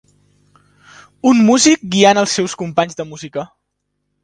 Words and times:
Un 1.33 1.43
músic 1.51 1.85
guiant 1.97 2.23
els 2.23 2.35
seus 2.41 2.57
companys 2.65 3.01
de 3.03 3.09
música. 3.13 3.47